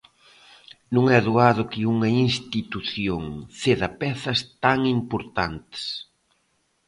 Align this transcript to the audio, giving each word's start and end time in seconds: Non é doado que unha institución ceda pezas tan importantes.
Non 0.95 1.05
é 1.17 1.19
doado 1.27 1.69
que 1.71 1.81
unha 1.93 2.09
institución 2.25 3.23
ceda 3.61 3.89
pezas 4.01 4.39
tan 4.63 4.79
importantes. 4.97 5.83